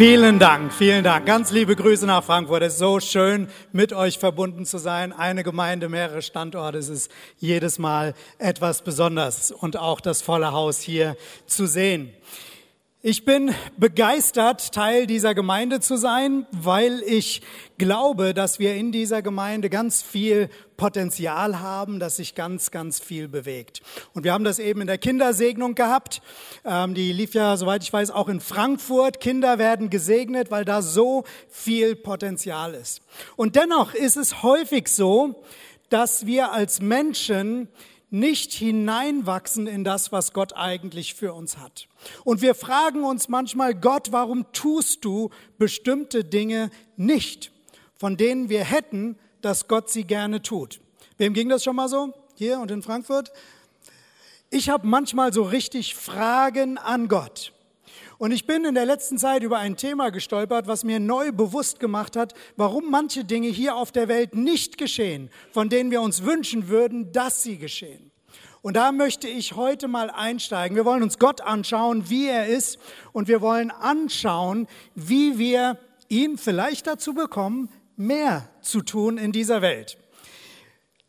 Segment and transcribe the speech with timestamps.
[0.00, 1.26] Vielen Dank, vielen Dank.
[1.26, 2.62] Ganz liebe Grüße nach Frankfurt.
[2.62, 5.12] Es ist so schön, mit euch verbunden zu sein.
[5.12, 6.78] Eine Gemeinde, mehrere Standorte.
[6.78, 12.14] Es ist jedes Mal etwas Besonderes und auch das volle Haus hier zu sehen.
[13.02, 17.40] Ich bin begeistert, Teil dieser Gemeinde zu sein, weil ich
[17.78, 23.26] glaube, dass wir in dieser Gemeinde ganz viel Potenzial haben, dass sich ganz, ganz viel
[23.26, 23.80] bewegt.
[24.12, 26.20] Und wir haben das eben in der Kindersegnung gehabt.
[26.62, 29.18] Ähm, die lief ja, soweit ich weiß, auch in Frankfurt.
[29.18, 33.00] Kinder werden gesegnet, weil da so viel Potenzial ist.
[33.34, 35.42] Und dennoch ist es häufig so,
[35.88, 37.68] dass wir als Menschen
[38.10, 41.88] nicht hineinwachsen in das, was Gott eigentlich für uns hat.
[42.24, 47.52] Und wir fragen uns manchmal, Gott, warum tust du bestimmte Dinge nicht,
[47.96, 50.80] von denen wir hätten, dass Gott sie gerne tut?
[51.18, 52.12] Wem ging das schon mal so?
[52.34, 53.32] Hier und in Frankfurt?
[54.50, 57.52] Ich habe manchmal so richtig Fragen an Gott.
[58.20, 61.80] Und ich bin in der letzten Zeit über ein Thema gestolpert, was mir neu bewusst
[61.80, 66.22] gemacht hat, warum manche Dinge hier auf der Welt nicht geschehen, von denen wir uns
[66.22, 68.10] wünschen würden, dass sie geschehen.
[68.60, 70.76] Und da möchte ich heute mal einsteigen.
[70.76, 72.78] Wir wollen uns Gott anschauen, wie er ist,
[73.12, 75.78] und wir wollen anschauen, wie wir
[76.10, 79.96] ihn vielleicht dazu bekommen, mehr zu tun in dieser Welt.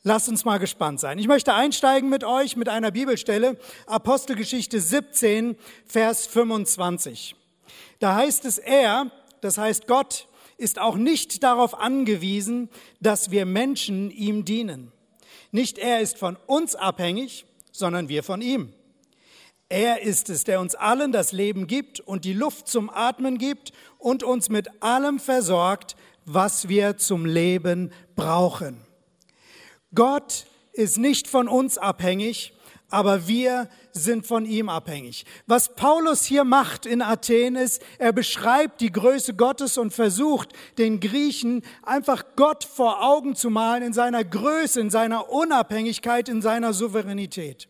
[0.03, 1.19] Lasst uns mal gespannt sein.
[1.19, 7.35] Ich möchte einsteigen mit euch mit einer Bibelstelle, Apostelgeschichte 17, Vers 25.
[7.99, 14.09] Da heißt es, er, das heißt Gott, ist auch nicht darauf angewiesen, dass wir Menschen
[14.09, 14.91] ihm dienen.
[15.51, 18.73] Nicht er ist von uns abhängig, sondern wir von ihm.
[19.69, 23.71] Er ist es, der uns allen das Leben gibt und die Luft zum Atmen gibt
[23.99, 28.90] und uns mit allem versorgt, was wir zum Leben brauchen.
[29.93, 32.53] Gott ist nicht von uns abhängig,
[32.89, 35.25] aber wir sind von ihm abhängig.
[35.47, 40.99] Was Paulus hier macht in Athen ist, er beschreibt die Größe Gottes und versucht den
[40.99, 46.73] Griechen einfach Gott vor Augen zu malen in seiner Größe, in seiner Unabhängigkeit, in seiner
[46.73, 47.67] Souveränität.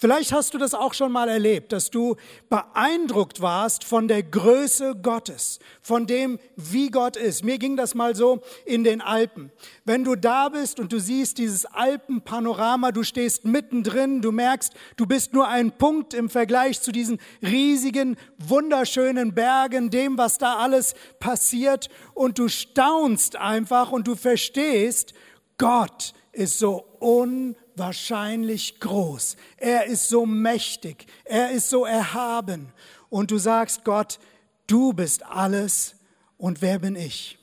[0.00, 2.14] Vielleicht hast du das auch schon mal erlebt, dass du
[2.48, 7.44] beeindruckt warst von der Größe Gottes, von dem, wie Gott ist.
[7.44, 9.50] Mir ging das mal so in den Alpen.
[9.84, 15.04] Wenn du da bist und du siehst dieses Alpenpanorama, du stehst mittendrin, du merkst, du
[15.04, 20.94] bist nur ein Punkt im Vergleich zu diesen riesigen, wunderschönen Bergen, dem, was da alles
[21.18, 25.12] passiert und du staunst einfach und du verstehst,
[25.58, 29.36] Gott ist so unbedingt wahrscheinlich groß.
[29.56, 31.06] Er ist so mächtig.
[31.24, 32.72] Er ist so erhaben.
[33.08, 34.18] Und du sagst Gott,
[34.66, 35.94] du bist alles
[36.36, 37.38] und wer bin ich?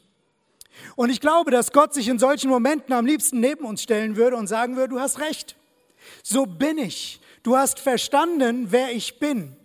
[0.96, 4.36] Und ich glaube, dass Gott sich in solchen Momenten am liebsten neben uns stellen würde
[4.36, 5.56] und sagen würde, du hast recht.
[6.22, 7.22] So bin ich.
[7.44, 9.56] Du hast verstanden, wer ich bin.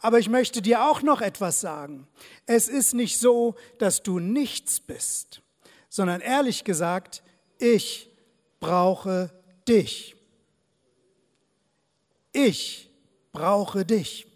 [0.00, 2.06] Aber ich möchte dir auch noch etwas sagen.
[2.46, 5.42] Es ist nicht so, dass du nichts bist,
[5.88, 7.22] sondern ehrlich gesagt,
[7.58, 8.07] ich
[8.60, 9.30] brauche
[9.66, 10.16] dich.
[12.32, 12.90] Ich
[13.32, 14.26] brauche dich.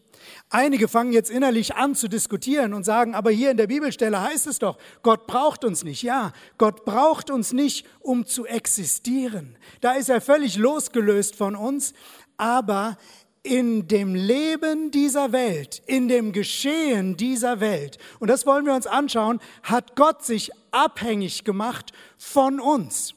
[0.50, 4.46] Einige fangen jetzt innerlich an zu diskutieren und sagen, aber hier in der Bibelstelle heißt
[4.46, 6.02] es doch, Gott braucht uns nicht.
[6.02, 9.56] Ja, Gott braucht uns nicht, um zu existieren.
[9.80, 11.94] Da ist er völlig losgelöst von uns,
[12.36, 12.98] aber
[13.42, 18.86] in dem Leben dieser Welt, in dem Geschehen dieser Welt, und das wollen wir uns
[18.86, 23.14] anschauen, hat Gott sich abhängig gemacht von uns.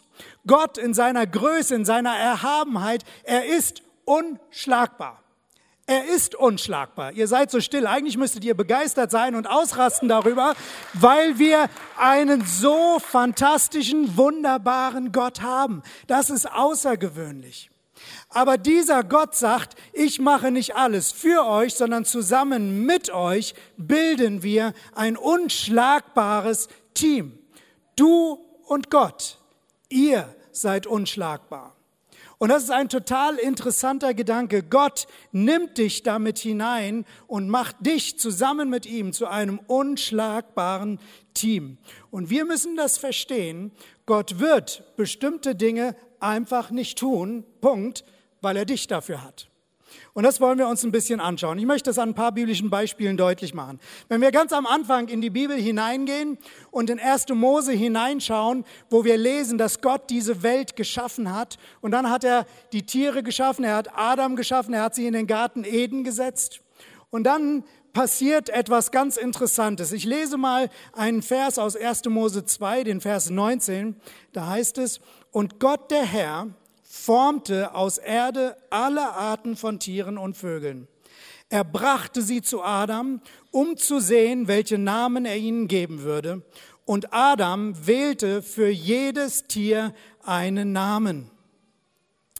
[0.48, 5.22] Gott in seiner Größe, in seiner Erhabenheit, er ist unschlagbar.
[5.88, 7.12] Er ist unschlagbar.
[7.12, 7.86] Ihr seid so still.
[7.86, 10.56] Eigentlich müsstet ihr begeistert sein und ausrasten darüber,
[10.94, 15.84] weil wir einen so fantastischen, wunderbaren Gott haben.
[16.08, 17.70] Das ist außergewöhnlich.
[18.30, 24.42] Aber dieser Gott sagt, ich mache nicht alles für euch, sondern zusammen mit euch bilden
[24.42, 27.38] wir ein unschlagbares Team.
[27.96, 29.38] Du und Gott,
[29.96, 31.76] ihr seid unschlagbar.
[32.38, 34.62] Und das ist ein total interessanter Gedanke.
[34.62, 41.00] Gott nimmt dich damit hinein und macht dich zusammen mit ihm zu einem unschlagbaren
[41.34, 41.78] Team.
[42.12, 43.72] Und wir müssen das verstehen.
[44.06, 48.04] Gott wird bestimmte Dinge einfach nicht tun, Punkt,
[48.42, 49.50] weil er dich dafür hat.
[50.16, 51.60] Und das wollen wir uns ein bisschen anschauen.
[51.60, 53.82] Ich möchte das an ein paar biblischen Beispielen deutlich machen.
[54.08, 56.38] Wenn wir ganz am Anfang in die Bibel hineingehen
[56.72, 57.28] und in 1.
[57.34, 62.46] Mose hineinschauen, wo wir lesen, dass Gott diese Welt geschaffen hat und dann hat er
[62.72, 66.62] die Tiere geschaffen, er hat Adam geschaffen, er hat sie in den Garten Eden gesetzt
[67.10, 69.92] und dann passiert etwas ganz Interessantes.
[69.92, 72.06] Ich lese mal einen Vers aus 1.
[72.06, 73.98] Mose 2, den Vers 19.
[74.32, 75.02] Da heißt es,
[75.32, 76.48] und Gott der Herr
[76.96, 80.88] formte aus Erde alle Arten von Tieren und Vögeln.
[81.50, 83.22] Er brachte sie zu Adam,
[83.52, 86.42] um zu sehen, welche Namen er ihnen geben würde.
[86.86, 89.94] Und Adam wählte für jedes Tier
[90.24, 91.30] einen Namen.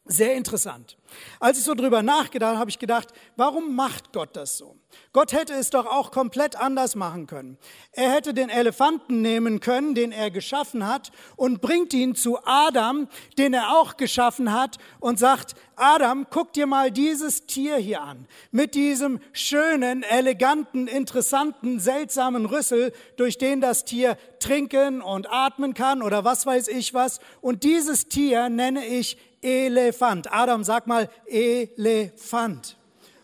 [0.08, 0.98] Sehr interessant.
[1.40, 3.08] Als ich so drüber nachgedacht habe, habe ich gedacht,
[3.38, 4.76] warum macht Gott das so?
[5.14, 7.58] Gott hätte es doch auch komplett anders machen können.
[7.92, 13.08] Er hätte den Elefanten nehmen können, den er geschaffen hat, und bringt ihn zu Adam,
[13.40, 18.28] den er auch geschaffen hat, und sagt, Adam, guck dir mal dieses Tier hier an,
[18.52, 26.04] mit diesem schönen, eleganten, interessanten, seltsamen Rüssel, durch den das Tier trinken und atmen kann
[26.04, 27.20] oder was weiß ich was.
[27.42, 30.32] Und dieses Tier nenne ich Elefant.
[30.34, 32.78] Adam, sag mal Elefant.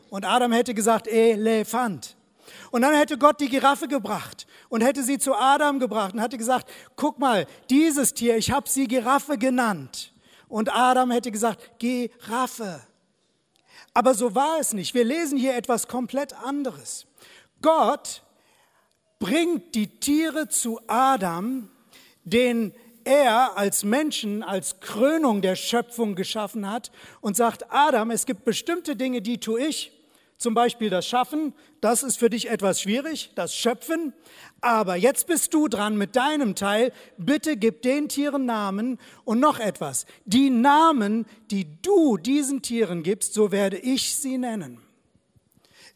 [0.10, 2.16] Und Adam hätte gesagt Elefant.
[2.70, 6.38] Und dann hätte Gott die Giraffe gebracht und hätte sie zu Adam gebracht und hätte
[6.38, 10.14] gesagt, guck mal, dieses Tier, ich habe sie Giraffe genannt.
[10.48, 12.82] Und Adam hätte gesagt, Giraffe.
[13.94, 14.94] Aber so war es nicht.
[14.94, 17.08] Wir lesen hier etwas komplett anderes.
[17.62, 18.22] Gott
[19.20, 21.70] bringt die Tiere zu Adam,
[22.24, 22.74] den
[23.06, 28.96] er als Menschen, als Krönung der Schöpfung geschaffen hat und sagt, Adam, es gibt bestimmte
[28.96, 29.92] Dinge, die tue ich,
[30.38, 34.14] zum Beispiel das Schaffen, das ist für dich etwas schwierig, das Schöpfen,
[34.60, 39.60] aber jetzt bist du dran mit deinem Teil, bitte gib den Tieren Namen und noch
[39.60, 44.80] etwas, die Namen, die du diesen Tieren gibst, so werde ich sie nennen.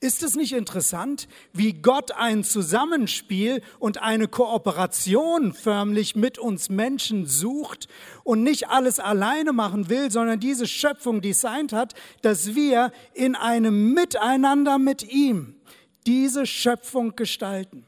[0.06, 7.26] Ist es nicht interessant, wie Gott ein Zusammenspiel und eine Kooperation förmlich mit uns Menschen
[7.26, 7.88] sucht
[8.24, 13.96] und nicht alles alleine machen will, sondern diese Schöpfung designt hat, dass wir in einem
[13.96, 15.56] Miteinander mit ihm
[16.06, 17.84] diese Schöpfung gestalten?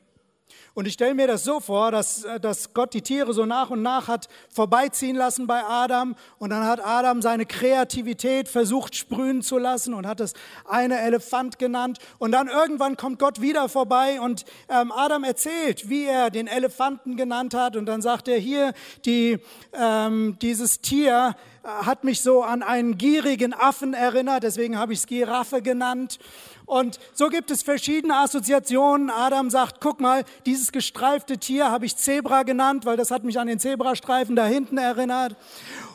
[0.77, 3.71] Und ich stelle mir das so vor, dass, äh, dass Gott die Tiere so nach
[3.71, 6.15] und nach hat vorbeiziehen lassen bei Adam.
[6.37, 10.33] Und dann hat Adam seine Kreativität versucht sprühen zu lassen und hat es
[10.65, 11.97] eine Elefant genannt.
[12.19, 17.17] Und dann irgendwann kommt Gott wieder vorbei und ähm, Adam erzählt, wie er den Elefanten
[17.17, 17.75] genannt hat.
[17.75, 19.39] Und dann sagt er hier, die,
[19.73, 24.99] ähm, dieses Tier äh, hat mich so an einen gierigen Affen erinnert, deswegen habe ich
[24.99, 26.19] es Giraffe genannt.
[26.67, 29.09] Und so gibt es verschiedene Assoziationen.
[29.09, 33.39] Adam sagt, guck mal, dieses gestreifte Tier habe ich Zebra genannt, weil das hat mich
[33.39, 35.37] an den Zebrastreifen da hinten erinnert.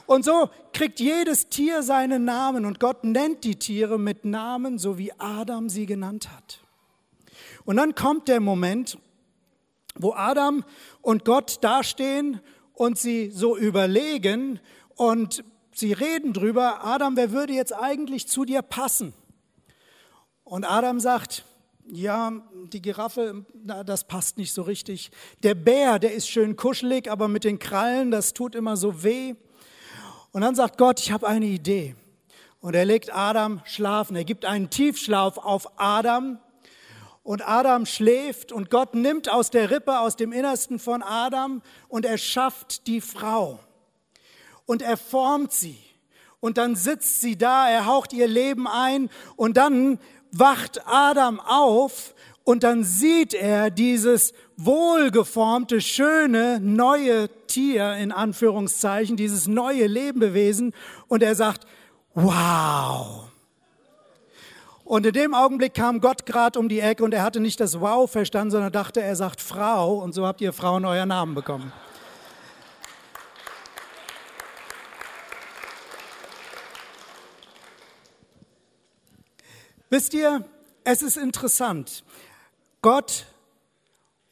[0.07, 4.97] Und so kriegt jedes Tier seinen Namen und Gott nennt die Tiere mit Namen, so
[4.97, 6.61] wie Adam sie genannt hat.
[7.67, 8.97] Und dann kommt der Moment,
[9.95, 10.65] wo Adam
[11.03, 12.41] und Gott dastehen
[12.73, 14.59] und sie so überlegen
[14.97, 19.13] und sie reden drüber, Adam, wer würde jetzt eigentlich zu dir passen?
[20.53, 21.47] Und Adam sagt,
[21.87, 22.31] ja,
[22.71, 25.11] die Giraffe, na, das passt nicht so richtig.
[25.43, 29.35] Der Bär, der ist schön kuschelig, aber mit den Krallen, das tut immer so weh.
[30.31, 31.97] Und dann sagt Gott, ich habe eine Idee.
[32.61, 34.15] Und er legt Adam schlafen.
[34.15, 36.39] Er gibt einen Tiefschlaf auf Adam.
[37.23, 42.05] Und Adam schläft und Gott nimmt aus der Rippe, aus dem Innersten von Adam und
[42.05, 43.59] er schafft die Frau.
[44.67, 45.79] Und er formt sie.
[46.41, 49.99] Und dann sitzt sie da, er haucht ihr Leben ein und dann
[50.33, 52.15] wacht Adam auf
[52.45, 60.75] und dann sieht er dieses wohlgeformte, schöne, neue Tier in Anführungszeichen, dieses neue Lebewesen
[61.09, 61.67] und er sagt,
[62.15, 63.29] wow.
[64.85, 67.81] Und in dem Augenblick kam Gott gerade um die Ecke und er hatte nicht das
[67.81, 71.73] Wow verstanden, sondern dachte, er sagt Frau und so habt ihr Frauen euer Namen bekommen.
[79.93, 80.43] Wisst ihr,
[80.85, 82.03] es ist interessant.
[82.81, 83.27] Gott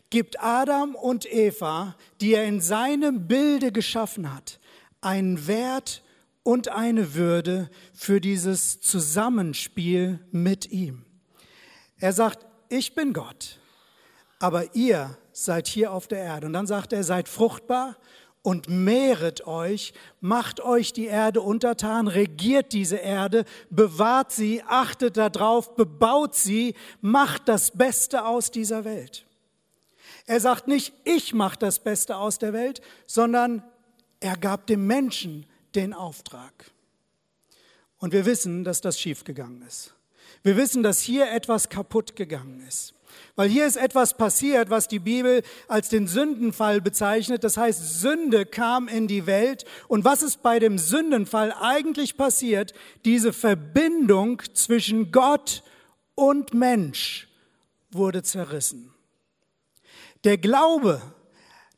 [0.09, 4.59] gibt Adam und Eva, die er in seinem Bilde geschaffen hat,
[5.02, 6.02] einen Wert
[6.45, 11.05] und eine Würde für dieses Zusammenspiel mit ihm.
[11.99, 13.59] Er sagt, ich bin Gott,
[14.38, 16.47] aber ihr seid hier auf der Erde.
[16.47, 17.99] Und dann sagt er, seid fruchtbar
[18.42, 25.76] und mehret euch, macht euch die Erde untertan, regiert diese Erde, bewahrt sie, achtet darauf,
[25.76, 29.26] bebaut sie, macht das Beste aus dieser Welt.
[30.26, 33.62] Er sagt nicht, ich mache das Beste aus der Welt, sondern
[34.20, 36.70] er gab dem Menschen den Auftrag.
[37.99, 39.94] Und wir wissen, dass das schiefgegangen ist.
[40.42, 42.94] Wir wissen, dass hier etwas kaputt gegangen ist.
[43.37, 47.45] Weil hier ist etwas passiert, was die Bibel als den Sündenfall bezeichnet.
[47.45, 49.64] Das heißt, Sünde kam in die Welt.
[49.88, 52.75] Und was ist bei dem Sündenfall eigentlich passiert?
[53.05, 55.62] Diese Verbindung zwischen Gott
[56.14, 57.29] und Mensch
[57.90, 58.93] wurde zerrissen.
[60.25, 61.00] Der Glaube,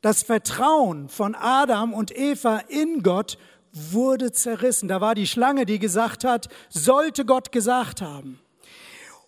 [0.01, 3.37] das Vertrauen von Adam und Eva in Gott
[3.71, 4.89] wurde zerrissen.
[4.89, 8.39] Da war die Schlange, die gesagt hat, sollte Gott gesagt haben.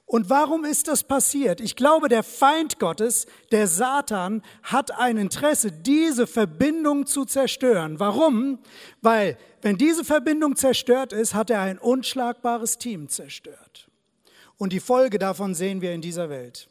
[0.07, 1.59] Und warum ist das passiert?
[1.61, 7.99] Ich glaube, der Feind Gottes, der Satan, hat ein Interesse, diese Verbindung zu zerstören.
[7.99, 8.59] Warum?
[9.01, 13.89] Weil, wenn diese Verbindung zerstört ist, hat er ein unschlagbares Team zerstört.
[14.57, 16.69] Und die Folge davon sehen wir in dieser Welt.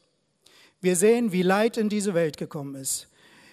[0.81, 3.09] Wir sehen, wie Leid in diese Welt gekommen ist.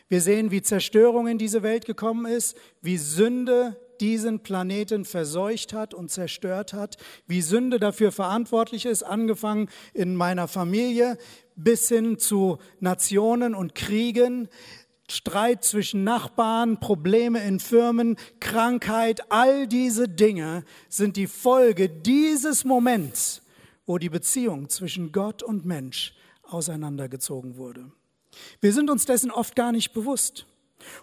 [0.09, 5.93] Wir sehen, wie Zerstörung in diese Welt gekommen ist, wie Sünde diesen Planeten verseucht hat
[5.93, 11.17] und zerstört hat, wie Sünde dafür verantwortlich ist, angefangen in meiner Familie
[11.55, 14.49] bis hin zu Nationen und Kriegen,
[15.09, 23.41] Streit zwischen Nachbarn, Probleme in Firmen, Krankheit, all diese Dinge sind die Folge dieses Moments,
[23.85, 27.91] wo die Beziehung zwischen Gott und Mensch auseinandergezogen wurde.
[28.61, 30.45] Wir sind uns dessen oft gar nicht bewusst.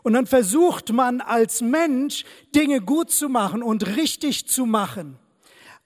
[0.03, 5.19] Und dann versucht man als Mensch Dinge gut zu machen und richtig zu machen.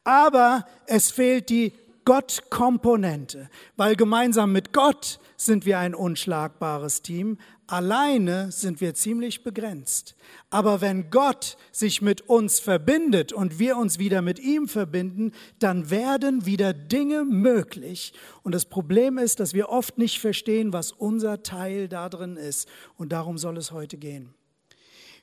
[0.05, 1.73] Aber es fehlt die
[2.05, 7.39] Gott-Komponente, weil gemeinsam mit Gott sind wir ein unschlagbares Team,
[7.73, 10.15] Alleine sind wir ziemlich begrenzt.
[10.51, 15.89] Aber wenn Gott sich mit uns verbindet und wir uns wieder mit ihm verbinden, dann
[15.89, 18.13] werden wieder Dinge möglich.
[18.43, 22.69] Und das Problem ist, dass wir oft nicht verstehen, was unser Teil da drin ist.
[22.99, 24.35] Und darum soll es heute gehen.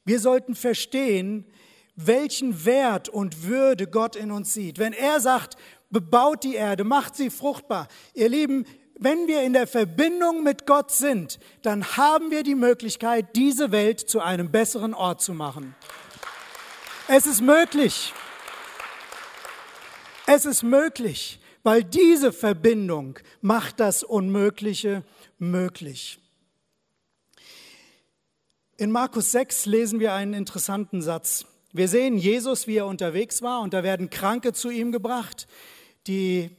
[0.04, 1.46] Wir sollten verstehen,
[1.96, 4.80] welchen Wert und Würde Gott in uns sieht.
[4.80, 5.56] Wenn er sagt,
[5.90, 7.88] bebaut die Erde, macht sie fruchtbar.
[8.14, 8.66] Ihr Lieben,
[8.98, 14.00] wenn wir in der Verbindung mit Gott sind, dann haben wir die Möglichkeit, diese Welt
[14.00, 15.76] zu einem besseren Ort zu machen.
[17.08, 18.14] Es ist möglich.
[20.28, 25.04] Es ist möglich, weil diese Verbindung macht das Unmögliche
[25.40, 26.20] möglich.
[28.78, 31.46] In Markus 6 lesen wir einen interessanten Satz.
[31.72, 35.48] Wir sehen Jesus, wie er unterwegs war, und da werden Kranke zu ihm gebracht,
[36.08, 36.52] die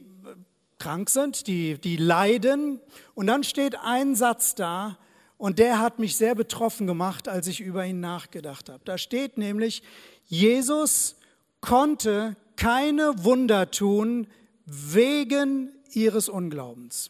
[0.79, 2.79] krank sind, die, die leiden.
[3.13, 4.97] Und dann steht ein Satz da,
[5.41, 8.83] und der hat mich sehr betroffen gemacht, als ich über ihn nachgedacht habe.
[8.85, 9.81] Da steht nämlich,
[10.27, 11.15] Jesus
[11.61, 14.27] konnte keine Wunder tun
[14.67, 17.09] wegen ihres Unglaubens.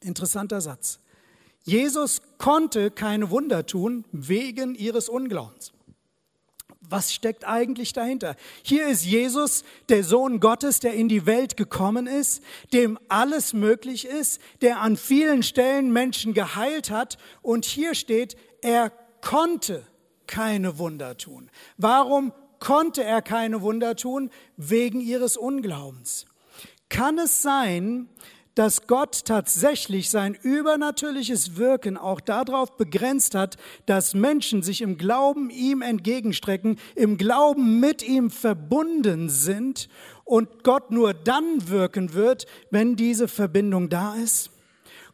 [0.00, 1.00] Interessanter Satz.
[1.64, 5.72] Jesus konnte keine Wunder tun wegen ihres Unglaubens.
[6.90, 8.34] Was steckt eigentlich dahinter?
[8.62, 12.42] Hier ist Jesus, der Sohn Gottes, der in die Welt gekommen ist,
[12.72, 17.16] dem alles möglich ist, der an vielen Stellen Menschen geheilt hat.
[17.42, 19.86] Und hier steht, er konnte
[20.26, 21.48] keine Wunder tun.
[21.76, 24.28] Warum konnte er keine Wunder tun?
[24.56, 26.26] Wegen ihres Unglaubens.
[26.88, 28.08] Kann es sein,
[28.54, 35.50] dass Gott tatsächlich sein übernatürliches Wirken auch darauf begrenzt hat, dass Menschen sich im Glauben
[35.50, 39.88] ihm entgegenstrecken, im Glauben mit ihm verbunden sind
[40.24, 44.50] und Gott nur dann wirken wird, wenn diese Verbindung da ist?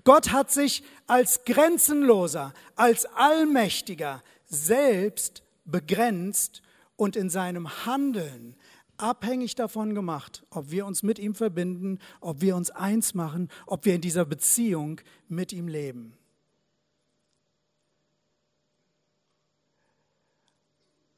[0.05, 6.63] Gott hat sich als grenzenloser, als allmächtiger selbst begrenzt
[6.97, 8.57] und in seinem Handeln
[8.99, 13.85] abhängig davon gemacht, ob wir uns mit ihm verbinden, ob wir uns eins machen, ob
[13.85, 16.17] wir in dieser Beziehung mit ihm leben.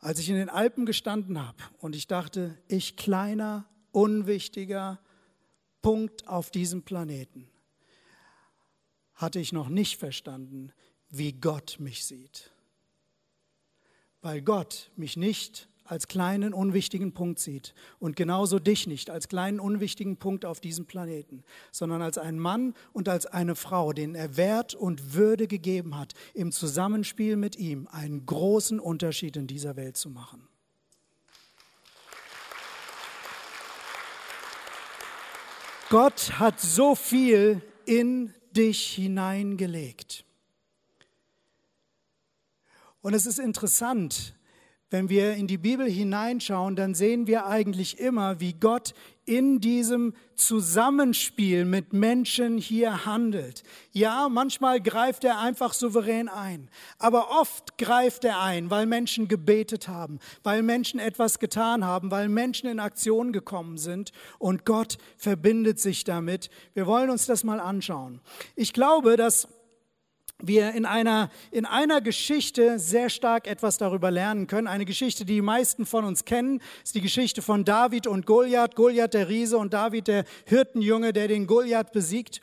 [0.00, 5.00] Als ich in den Alpen gestanden habe und ich dachte, ich kleiner, unwichtiger
[5.82, 7.48] Punkt auf diesem Planeten,
[9.14, 10.72] hatte ich noch nicht verstanden,
[11.10, 12.52] wie Gott mich sieht.
[14.20, 19.58] Weil Gott mich nicht als kleinen, unwichtigen Punkt sieht und genauso dich nicht als kleinen,
[19.58, 21.42] unwichtigen Punkt auf diesem Planeten,
[21.72, 26.12] sondern als einen Mann und als eine Frau, denen er Wert und Würde gegeben hat,
[26.34, 30.46] im Zusammenspiel mit ihm einen großen Unterschied in dieser Welt zu machen.
[35.88, 40.26] Gott hat so viel in dich hineingelegt.
[43.00, 44.34] Und es ist interessant,
[44.90, 48.94] wenn wir in die Bibel hineinschauen, dann sehen wir eigentlich immer, wie Gott
[49.28, 53.62] in diesem Zusammenspiel mit Menschen hier handelt.
[53.92, 59.86] Ja, manchmal greift er einfach souverän ein, aber oft greift er ein, weil Menschen gebetet
[59.86, 65.78] haben, weil Menschen etwas getan haben, weil Menschen in Aktion gekommen sind und Gott verbindet
[65.78, 66.48] sich damit.
[66.72, 68.22] Wir wollen uns das mal anschauen.
[68.56, 69.48] Ich glaube, dass
[70.40, 74.68] wir in einer, in einer Geschichte sehr stark etwas darüber lernen können.
[74.68, 78.76] Eine Geschichte, die die meisten von uns kennen, ist die Geschichte von David und Goliath.
[78.76, 82.40] Goliath der Riese und David der Hirtenjunge, der den Goliath besiegt.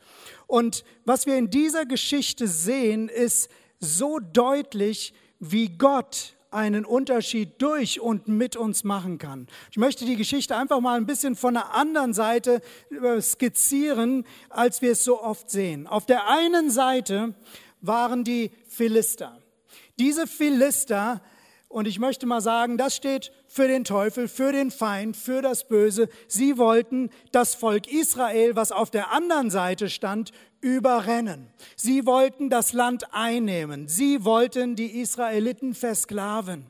[0.48, 3.50] Und was wir in dieser Geschichte sehen, ist
[3.80, 9.48] so deutlich, wie Gott einen Unterschied durch und mit uns machen kann.
[9.72, 14.82] Ich möchte die Geschichte einfach mal ein bisschen von der anderen Seite äh, skizzieren, als
[14.82, 15.86] wir es so oft sehen.
[15.86, 17.36] Auf der einen Seite
[17.88, 19.40] waren die Philister.
[19.98, 21.22] Diese Philister
[21.76, 25.68] und ich möchte mal sagen, das steht für den Teufel, für den Feind, für das
[25.68, 26.08] Böse.
[26.28, 31.52] Sie wollten das Volk Israel, was auf der anderen Seite stand, überrennen.
[31.76, 33.90] Sie wollten das Land einnehmen.
[33.90, 36.68] Sie wollten die Israeliten versklaven.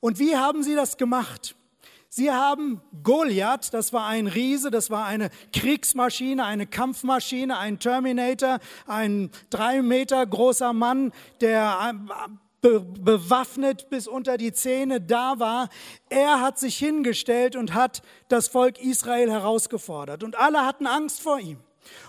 [0.00, 1.54] Und wie haben sie das gemacht?
[2.16, 8.60] Sie haben Goliath, das war ein Riese, das war eine Kriegsmaschine, eine Kampfmaschine, ein Terminator,
[8.86, 11.92] ein drei Meter großer Mann, der
[12.60, 15.68] be bewaffnet bis unter die Zähne da war.
[16.08, 20.22] Er hat sich hingestellt und hat das Volk Israel herausgefordert.
[20.22, 21.58] Und alle hatten Angst vor ihm.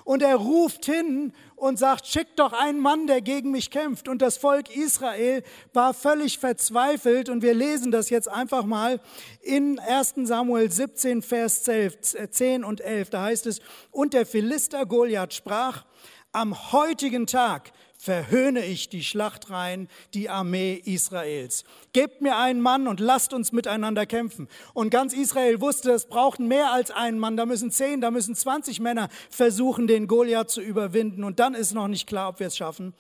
[0.04, 4.08] Und er ruft hin und sagt, schick doch einen Mann, der gegen mich kämpft.
[4.08, 7.30] Und das Volk Israel war völlig verzweifelt.
[7.30, 9.00] Und wir lesen das jetzt einfach mal
[9.42, 13.10] in 1 Samuel 17, Vers 10 und 11.
[13.10, 13.60] Da heißt es,
[13.92, 15.86] und der Philister Goliath sprach,
[16.32, 17.72] am heutigen Tag
[18.06, 21.64] verhöhne ich die Schlachtreihen, die Armee Israels.
[21.92, 24.48] Gebt mir einen Mann und lasst uns miteinander kämpfen.
[24.76, 27.36] Und ganz Israel wusste, es braucht mehr als einen Mann.
[27.36, 31.24] Da müssen zehn, da müssen zwanzig Männer versuchen, den Goliath zu überwinden.
[31.24, 32.94] Und dann ist noch nicht klar, ob wir es schaffen.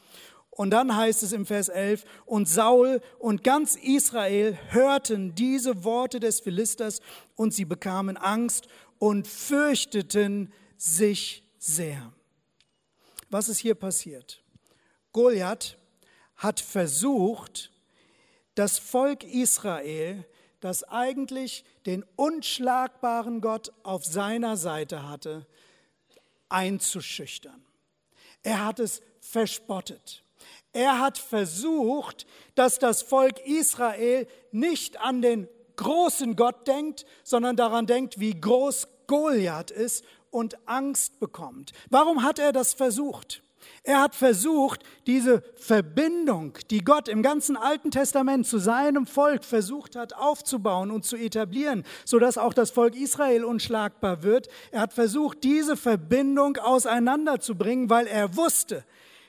[0.49, 6.19] Und dann heißt es im Vers 11, und Saul und ganz Israel hörten diese Worte
[6.19, 7.01] des Philisters
[7.35, 12.11] und sie bekamen Angst und fürchteten sich sehr.
[13.29, 14.44] Was ist hier passiert?
[15.15, 15.77] Goliath
[16.35, 17.71] hat versucht,
[18.55, 20.25] das Volk Israel,
[20.59, 25.47] das eigentlich den unschlagbaren Gott auf seiner Seite hatte,
[26.49, 27.65] einzuschüchtern.
[28.43, 30.25] Er hat es verspottet.
[30.73, 37.87] Er hat versucht, dass das Volk Israel nicht an den großen Gott denkt, sondern daran
[37.87, 41.71] denkt, wie groß Goliath ist und Angst bekommt.
[41.89, 43.44] Warum hat er das versucht?
[43.83, 49.95] Er hat versucht, diese Verbindung, die Gott im ganzen Alten Testament zu seinem Volk versucht
[49.95, 54.47] hat aufzubauen und zu etablieren, sodass auch das Volk Israel unschlagbar wird.
[54.71, 58.83] Er hat versucht, diese Verbindung auseinanderzubringen, weil er wusste,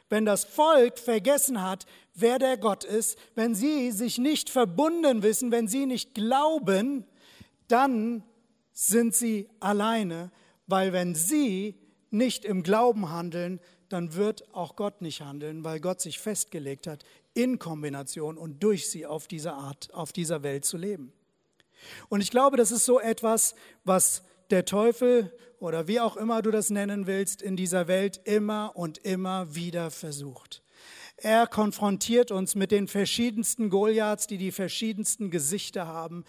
[0.09, 5.51] wenn das Volk vergessen hat, wer der Gott ist, wenn sie sich nicht verbunden wissen,
[5.51, 7.05] wenn sie nicht glauben,
[7.69, 8.23] dann
[8.73, 10.31] sind sie alleine,
[10.67, 11.75] weil wenn sie
[12.11, 17.05] nicht im Glauben handeln, dann wird auch Gott nicht handeln, weil Gott sich festgelegt hat,
[17.35, 21.13] in Kombination und durch sie auf diese Art, auf dieser Welt zu leben.
[22.09, 26.51] Und ich glaube, das ist so etwas, was der Teufel oder wie auch immer du
[26.51, 30.63] das nennen willst, in dieser Welt immer und immer wieder versucht.
[31.19, 36.25] Er konfrontiert uns mit den verschiedensten Goliaths, die die verschiedensten Gesichter haben,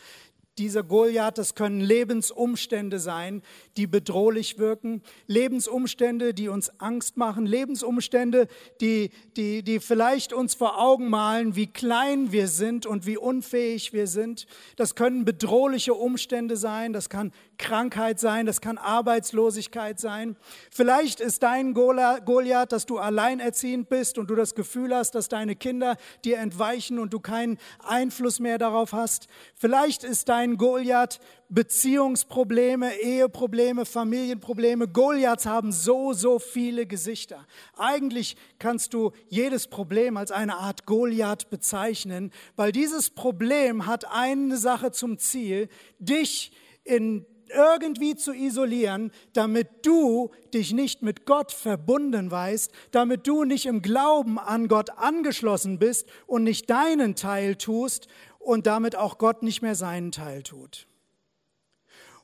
[0.58, 3.43] dieser Goliath, das können Lebensumstände sein,
[3.78, 8.48] die bedrohlich wirken, Lebensumstände, die uns Angst machen, Lebensumstände,
[8.82, 13.93] die, die, die vielleicht uns vor Augen malen, wie klein wir sind und wie unfähig
[13.93, 14.48] wir sind.
[14.76, 20.38] Das können bedrohliche Umstände sein, das kann Krankheit sein, das kann Arbeitslosigkeit sein.
[20.72, 25.56] Vielleicht ist dein Goliath, dass du alleinerziehend bist und du das Gefühl hast, dass deine
[25.56, 29.28] Kinder dir entweichen und du keinen Einfluss mehr darauf hast.
[29.56, 34.88] Vielleicht ist dein Goliath Beziehungsprobleme, Eheprobleme, Familienprobleme.
[34.88, 37.45] Goliaths haben so, so viele Gesichter.
[37.75, 44.57] Eigentlich kannst du jedes Problem als eine Art Goliath bezeichnen, weil dieses Problem hat eine
[44.57, 45.67] Sache zum Ziel,
[45.99, 46.53] dich
[46.86, 53.65] in irgendwie zu isolieren, damit du dich nicht mit Gott verbunden weißt, damit du nicht
[53.65, 58.07] im Glauben an Gott angeschlossen bist und nicht deinen Teil tust
[58.47, 60.88] und damit auch Gott nicht mehr seinen Teil tut.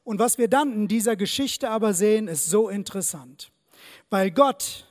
[0.05, 3.51] Und was wir dann in dieser Geschichte aber sehen, ist so interessant,
[4.09, 4.87] weil Gott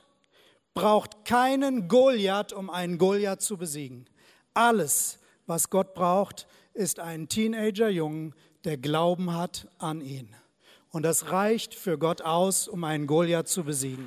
[0.75, 4.05] braucht keinen Goliath, um einen Goliath zu besiegen.
[4.53, 5.17] Alles,
[5.47, 10.35] was Gott braucht, ist ein Teenager-Jungen, der Glauben hat an ihn.
[10.91, 14.05] Und das reicht für Gott aus, um einen Goliath zu besiegen.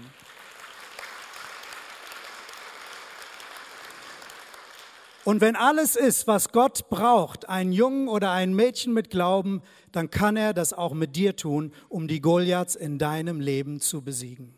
[5.27, 9.61] Und wenn alles ist, was Gott braucht, ein Jungen oder ein Mädchen mit Glauben,
[9.91, 14.03] dann kann er das auch mit dir tun, um die Goliaths in deinem Leben zu
[14.03, 14.57] besiegen.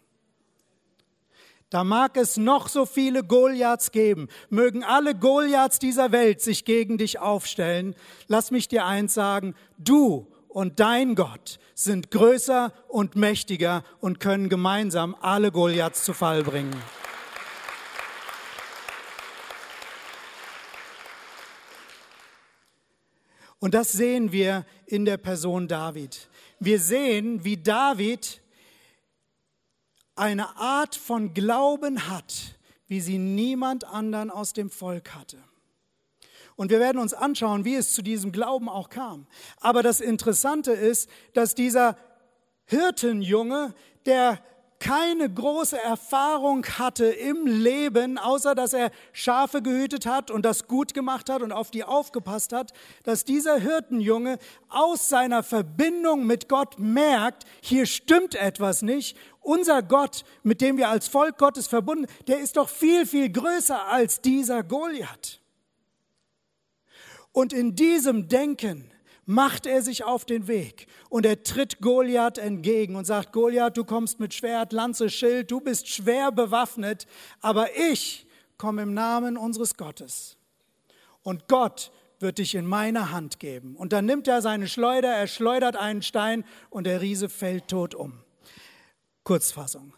[1.70, 6.98] Da mag es noch so viele Goliaths geben, mögen alle Goliaths dieser Welt sich gegen
[6.98, 7.94] dich aufstellen.
[8.26, 14.50] Lass mich dir eins sagen, du und dein Gott sind größer und mächtiger und können
[14.50, 16.76] gemeinsam alle Goliaths zu Fall bringen.
[23.60, 26.28] Und das sehen wir in der Person David.
[26.60, 28.40] Wir sehen, wie David
[30.14, 35.38] eine Art von Glauben hat, wie sie niemand anderen aus dem Volk hatte.
[36.56, 39.26] Und wir werden uns anschauen, wie es zu diesem Glauben auch kam.
[39.60, 41.96] Aber das Interessante ist, dass dieser
[42.66, 43.74] Hirtenjunge,
[44.06, 44.42] der
[44.80, 50.94] keine große Erfahrung hatte im Leben, außer dass er Schafe gehütet hat und das gut
[50.94, 54.38] gemacht hat und auf die aufgepasst hat, dass dieser Hirtenjunge
[54.68, 59.16] aus seiner Verbindung mit Gott merkt, hier stimmt etwas nicht.
[59.40, 63.86] Unser Gott, mit dem wir als Volk Gottes verbunden, der ist doch viel, viel größer
[63.86, 65.40] als dieser Goliath.
[67.32, 68.92] Und in diesem Denken
[69.28, 73.84] macht er sich auf den Weg und er tritt Goliath entgegen und sagt, Goliath, du
[73.84, 77.06] kommst mit Schwert, Lanze, Schild, du bist schwer bewaffnet,
[77.42, 80.38] aber ich komme im Namen unseres Gottes.
[81.22, 83.76] Und Gott wird dich in meine Hand geben.
[83.76, 87.94] Und dann nimmt er seine Schleuder, er schleudert einen Stein und der Riese fällt tot
[87.94, 88.20] um.
[89.24, 89.92] Kurzfassung.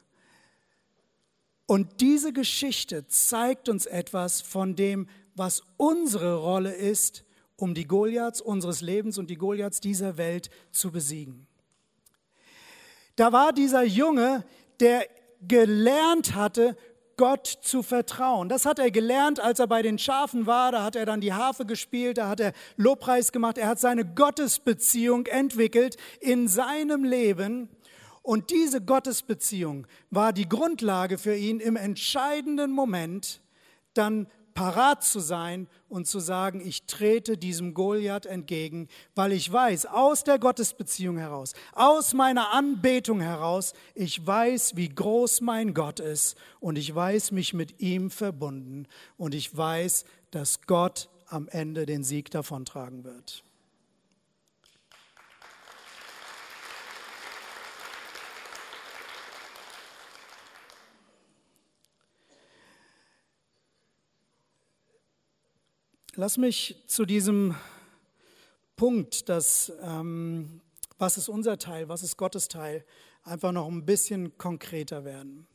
[1.66, 7.24] Und diese Geschichte zeigt uns etwas von dem, was unsere Rolle ist,
[7.60, 11.46] um die Goliaths unseres Lebens und die Goliaths dieser Welt zu besiegen.
[13.16, 14.44] Da war dieser Junge,
[14.80, 15.04] der
[15.46, 16.76] gelernt hatte,
[17.20, 18.48] Gott zu vertrauen.
[18.48, 20.72] Das hat er gelernt, als er bei den Schafen war.
[20.72, 23.58] Da hat er dann die Harfe gespielt, da hat er Lobpreis gemacht.
[23.58, 27.68] Er hat seine Gottesbeziehung entwickelt in seinem Leben.
[28.22, 33.42] Und diese Gottesbeziehung war die Grundlage für ihn im entscheidenden Moment,
[33.92, 39.86] dann parat zu sein und zu sagen, ich trete diesem Goliath entgegen, weil ich weiß,
[39.86, 46.36] aus der Gottesbeziehung heraus, aus meiner Anbetung heraus, ich weiß, wie groß mein Gott ist
[46.60, 48.86] und ich weiß mich mit ihm verbunden
[49.16, 53.44] und ich weiß, dass Gott am Ende den Sieg davontragen wird.
[66.20, 67.54] Lass mich zu diesem
[68.76, 70.60] Punkt, dass, ähm,
[70.98, 72.84] was ist unser Teil, was ist Gottes Teil,
[73.22, 75.46] einfach noch ein bisschen konkreter werden.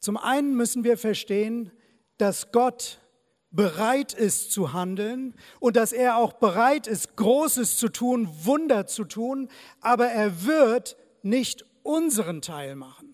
[0.00, 1.70] Zum einen müssen wir verstehen,
[2.18, 2.98] dass Gott
[3.52, 9.04] bereit ist zu handeln und dass er auch bereit ist, Großes zu tun, Wunder zu
[9.04, 9.48] tun,
[9.80, 13.05] aber er wird nicht unseren Teil machen.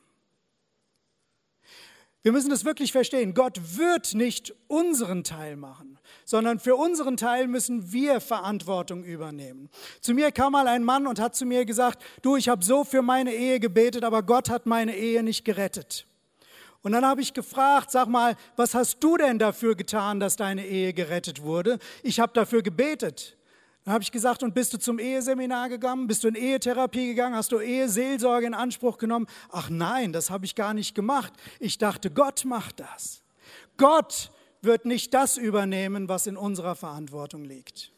[2.23, 3.35] Wir müssen das wirklich verstehen.
[3.35, 9.69] Gott wird nicht unseren Teil machen, sondern für unseren Teil müssen wir Verantwortung übernehmen.
[10.01, 12.85] Zu mir kam mal ein Mann und hat zu mir gesagt, du, ich habe so
[12.85, 16.07] für meine Ehe gebetet, aber Gott hat meine Ehe nicht gerettet.
[16.83, 20.67] Und dann habe ich gefragt, sag mal, was hast du denn dafür getan, dass deine
[20.67, 21.79] Ehe gerettet wurde?
[22.03, 23.37] Ich habe dafür gebetet.
[23.85, 26.07] Dann habe ich gesagt, und bist du zum Eheseminar gegangen?
[26.07, 27.35] Bist du in Ehetherapie gegangen?
[27.35, 29.27] Hast du Eheseelsorge in Anspruch genommen?
[29.51, 31.33] Ach nein, das habe ich gar nicht gemacht.
[31.59, 33.23] Ich dachte, Gott macht das.
[33.77, 37.91] Gott wird nicht das übernehmen, was in unserer Verantwortung liegt.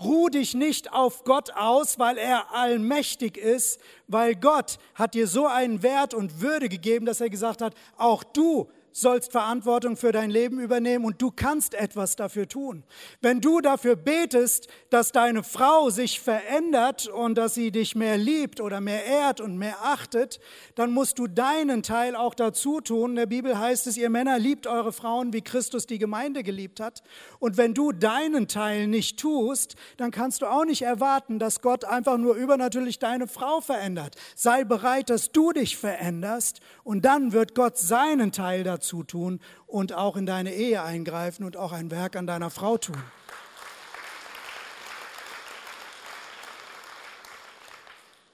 [0.00, 5.46] Ruh dich nicht auf Gott aus, weil er allmächtig ist, weil Gott hat dir so
[5.46, 10.30] einen Wert und Würde gegeben, dass er gesagt hat, auch du sollst Verantwortung für dein
[10.30, 12.84] Leben übernehmen und du kannst etwas dafür tun.
[13.20, 18.60] Wenn du dafür betest, dass deine Frau sich verändert und dass sie dich mehr liebt
[18.60, 20.40] oder mehr ehrt und mehr achtet,
[20.74, 23.10] dann musst du deinen Teil auch dazu tun.
[23.10, 26.80] In der Bibel heißt es, ihr Männer liebt eure Frauen, wie Christus die Gemeinde geliebt
[26.80, 27.02] hat.
[27.38, 31.84] Und wenn du deinen Teil nicht tust, dann kannst du auch nicht erwarten, dass Gott
[31.84, 34.16] einfach nur übernatürlich deine Frau verändert.
[34.34, 39.40] Sei bereit, dass du dich veränderst und dann wird Gott seinen Teil dazu dazu tun
[39.66, 42.96] und auch in deine Ehe eingreifen und auch ein Werk an deiner Frau tun.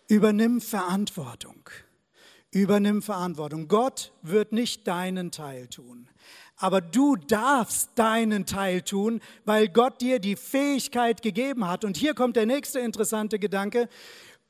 [0.09, 1.69] Übernimm Verantwortung.
[2.53, 3.67] Übernimm Verantwortung.
[3.67, 6.09] Gott wird nicht deinen Teil tun.
[6.57, 11.85] Aber du darfst deinen Teil tun, weil Gott dir die Fähigkeit gegeben hat.
[11.85, 13.89] Und hier kommt der nächste interessante Gedanke.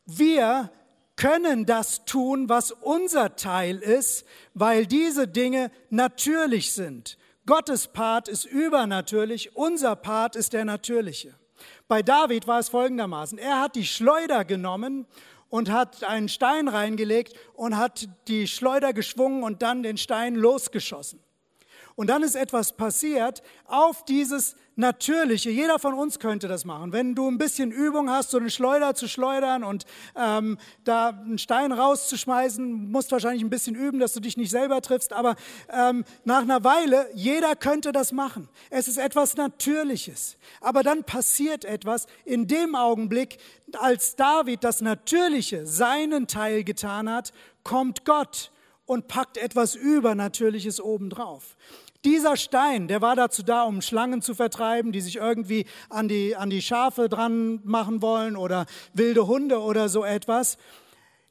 [0.04, 0.70] Wir
[1.16, 7.18] können das tun, was unser Teil ist, weil diese Dinge natürlich sind.
[7.46, 11.35] Gottes Part ist übernatürlich, unser Part ist der natürliche.
[11.88, 13.38] Bei David war es folgendermaßen.
[13.38, 15.07] Er hat die Schleuder genommen
[15.48, 21.20] und hat einen Stein reingelegt und hat die Schleuder geschwungen und dann den Stein losgeschossen.
[21.94, 23.42] Und dann ist etwas passiert.
[23.64, 26.92] Auf dieses Natürliche, jeder von uns könnte das machen.
[26.92, 31.38] Wenn du ein bisschen Übung hast, so eine Schleuder zu schleudern und ähm, da einen
[31.38, 35.36] Stein rauszuschmeißen, musst wahrscheinlich ein bisschen üben, dass du dich nicht selber triffst, aber
[35.72, 38.50] ähm, nach einer Weile, jeder könnte das machen.
[38.68, 40.36] Es ist etwas Natürliches.
[40.60, 43.38] Aber dann passiert etwas in dem Augenblick,
[43.78, 47.32] als David das Natürliche, seinen Teil getan hat,
[47.64, 48.52] kommt Gott
[48.84, 51.56] und packt etwas Übernatürliches obendrauf.
[52.06, 56.36] Dieser Stein, der war dazu da, um Schlangen zu vertreiben, die sich irgendwie an die,
[56.36, 60.56] an die Schafe dran machen wollen oder wilde Hunde oder so etwas.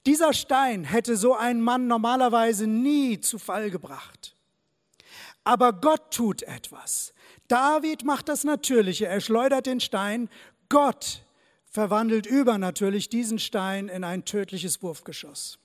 [0.06, 4.36] Dieser Stein hätte so einen Mann normalerweise nie zu Fall gebracht.
[5.46, 7.14] Aber Gott tut etwas.
[7.48, 9.06] David macht das Natürliche.
[9.06, 10.28] Er schleudert den Stein.
[10.68, 11.24] Gott
[11.72, 15.58] verwandelt übernatürlich diesen Stein in ein tödliches Wurfgeschoss.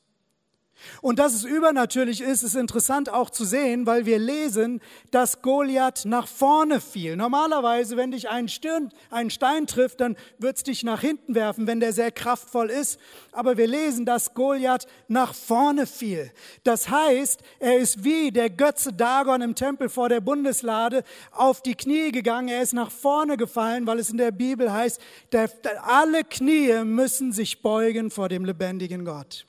[1.02, 6.04] Und dass es übernatürlich ist, ist interessant auch zu sehen, weil wir lesen, dass Goliath
[6.04, 7.16] nach vorne fiel.
[7.16, 11.66] Normalerweise, wenn dich ein, Stirn, ein Stein trifft, dann wird es dich nach hinten werfen,
[11.66, 12.98] wenn der sehr kraftvoll ist.
[13.32, 16.30] Aber wir lesen, dass Goliath nach vorne fiel.
[16.64, 21.74] Das heißt, er ist wie der Götze Dagon im Tempel vor der Bundeslade auf die
[21.74, 22.48] Knie gegangen.
[22.48, 25.00] Er ist nach vorne gefallen, weil es in der Bibel heißt,
[25.32, 25.50] der,
[25.82, 29.46] alle Knie müssen sich beugen vor dem lebendigen Gott.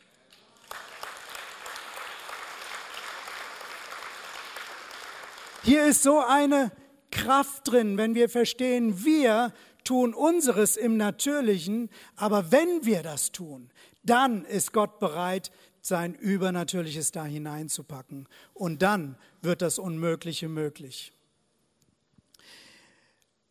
[5.64, 6.72] Hier ist so eine
[7.12, 13.70] Kraft drin, wenn wir verstehen, wir tun unseres im Natürlichen, aber wenn wir das tun,
[14.04, 18.28] dann ist Gott bereit, sein Übernatürliches da hineinzupacken.
[18.54, 21.12] Und dann wird das Unmögliche möglich.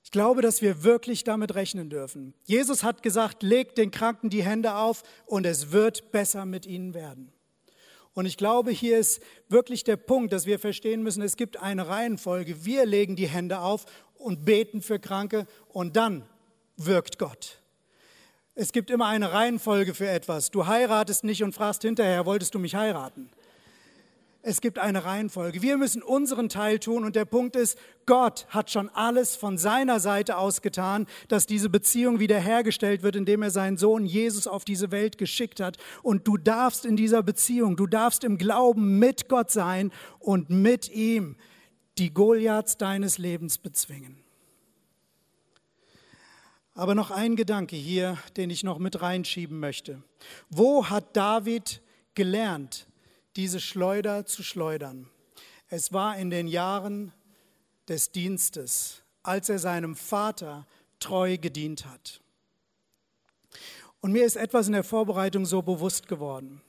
[0.03, 2.35] Ich glaube, dass wir wirklich damit rechnen dürfen.
[2.45, 6.95] Jesus hat gesagt, legt den Kranken die Hände auf und es wird besser mit ihnen
[6.95, 7.33] werden.
[8.15, 11.89] Und ich glaube, hier ist wirklich der Punkt, dass wir verstehen müssen, es gibt eine
[11.89, 12.65] Reihenfolge.
[12.65, 13.87] Wir legen die Hände auf
[14.19, 16.25] und beten für Kranke und dann
[16.77, 17.61] wirkt Gott.
[18.55, 20.51] Es gibt immer eine Reihenfolge für etwas.
[20.51, 23.31] Du heiratest nicht und fragst hinterher, wolltest du mich heiraten?
[24.43, 25.61] Es gibt eine Reihenfolge.
[25.61, 30.01] Wir müssen unseren Teil tun und der Punkt ist, Gott hat schon alles von seiner
[30.01, 34.91] Seite aus getan, dass diese Beziehung wiederhergestellt wird, indem er seinen Sohn Jesus auf diese
[34.91, 35.77] Welt geschickt hat.
[36.03, 40.89] Und du darfst in dieser Beziehung, du darfst im Glauben mit Gott sein und mit
[40.89, 41.37] ihm
[41.99, 44.17] die Goliaths deines Lebens bezwingen.
[46.73, 50.03] Aber noch ein Gedanke hier, den ich noch mit reinschieben möchte.
[50.49, 51.83] Wo hat David
[52.15, 52.87] gelernt,
[53.37, 55.09] diese Schleuder zu schleudern.
[55.69, 57.13] Es war in den Jahren
[57.89, 60.67] des Dienstes, als er seinem Vater
[60.99, 62.21] treu gedient hat.
[64.01, 66.63] Und mir ist etwas in der Vorbereitung so bewusst geworden.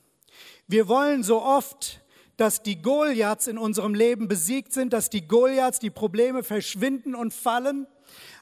[0.67, 2.01] Wir wollen so oft,
[2.37, 7.33] dass die Goliaths in unserem Leben besiegt sind, dass die Goliaths, die Probleme verschwinden und
[7.33, 7.87] fallen.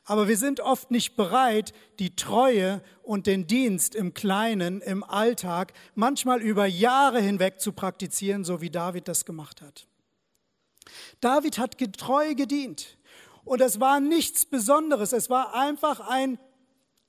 [0.06, 5.74] Aber wir sind oft nicht bereit, die Treue und den Dienst im Kleinen, im Alltag,
[5.96, 9.88] manchmal über Jahre hinweg zu praktizieren, so wie David das gemacht hat.
[11.22, 12.98] David hat treu gedient.
[13.46, 15.12] Und es war nichts Besonderes.
[15.12, 16.40] Es war einfach ein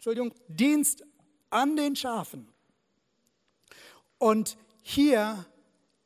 [0.01, 1.05] Entschuldigung, Dienst
[1.51, 2.49] an den Schafen.
[4.17, 5.45] Und hier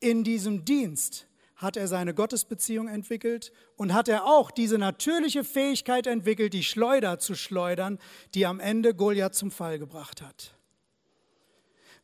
[0.01, 1.27] in diesem Dienst
[1.65, 7.19] hat er seine Gottesbeziehung entwickelt und hat er auch diese natürliche Fähigkeit entwickelt, die Schleuder
[7.19, 7.99] zu schleudern,
[8.33, 10.55] die am Ende Goliath zum Fall gebracht hat.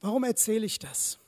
[0.02, 1.19] Warum erzähle ich das?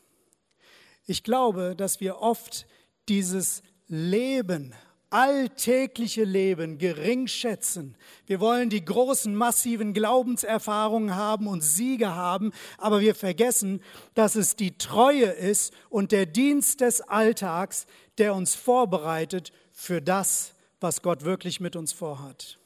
[1.06, 2.65] Ich glaube, dass wir oft
[3.08, 4.74] dieses Leben
[5.13, 7.96] alltägliche Leben gering schätzen.
[8.26, 13.84] Wir wollen die großen, massiven Glaubenserfahrungen haben und Siege haben, aber wir vergessen,
[14.15, 17.86] dass es die Treue ist und der Dienst des Alltags,
[18.17, 22.58] der uns vorbereitet für das, was Gott wirklich mit uns vorhat.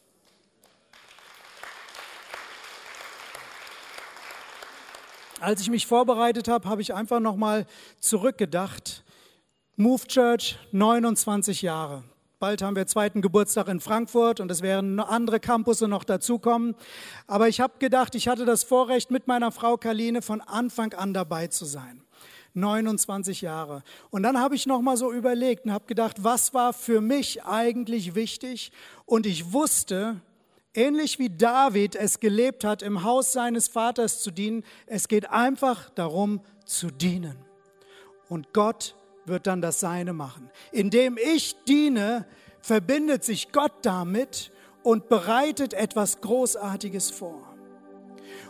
[5.39, 7.67] Als ich mich vorbereitet habe, habe ich einfach nochmal
[7.99, 9.03] zurückgedacht.
[9.75, 12.03] Move Church, 29 Jahre.
[12.39, 16.75] Bald haben wir zweiten Geburtstag in Frankfurt und es werden andere Campusse noch dazukommen.
[17.27, 21.13] Aber ich habe gedacht, ich hatte das Vorrecht, mit meiner Frau Kaline von Anfang an
[21.13, 22.03] dabei zu sein.
[22.53, 23.83] 29 Jahre.
[24.09, 27.43] Und dann habe ich noch mal so überlegt und habe gedacht, was war für mich
[27.43, 28.71] eigentlich wichtig?
[29.05, 30.21] Und ich wusste,
[30.73, 35.89] ähnlich wie David es gelebt hat, im Haus seines Vaters zu dienen, es geht einfach
[35.91, 37.37] darum zu dienen.
[38.29, 40.49] Und Gott wird dann das Seine machen.
[40.71, 42.25] Indem ich diene,
[42.61, 44.51] verbindet sich Gott damit
[44.83, 47.46] und bereitet etwas Großartiges vor.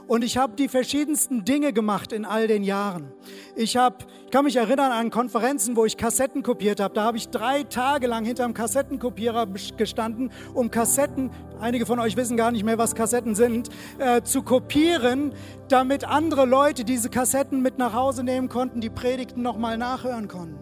[0.07, 3.11] Und ich habe die verschiedensten Dinge gemacht in all den Jahren.
[3.55, 6.93] Ich, hab, ich kann mich erinnern an Konferenzen, wo ich Kassetten kopiert habe.
[6.93, 12.37] Da habe ich drei Tage lang hinterm Kassettenkopierer gestanden, um Kassetten, einige von euch wissen
[12.37, 15.33] gar nicht mehr, was Kassetten sind, äh, zu kopieren,
[15.67, 20.57] damit andere Leute diese Kassetten mit nach Hause nehmen konnten, die Predigten nochmal nachhören konnten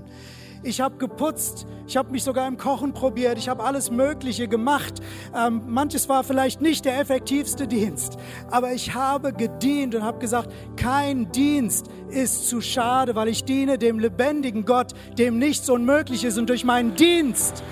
[0.65, 4.95] ich habe geputzt, ich habe mich sogar im Kochen probiert, ich habe alles Mögliche gemacht.
[5.35, 8.17] Ähm, manches war vielleicht nicht der effektivste Dienst,
[8.49, 13.77] aber ich habe gedient und habe gesagt, kein Dienst ist zu schade, weil ich diene
[13.77, 17.63] dem lebendigen Gott, dem nichts unmöglich ist und durch meinen Dienst